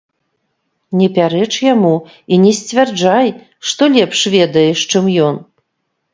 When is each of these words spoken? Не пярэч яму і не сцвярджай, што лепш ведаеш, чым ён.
Не 1.01 1.07
пярэч 1.17 1.49
яму 1.73 1.91
і 2.33 2.39
не 2.47 2.53
сцвярджай, 2.61 3.27
што 3.75 3.83
лепш 3.99 4.19
ведаеш, 4.39 4.79
чым 4.95 5.05
ён. 5.29 5.35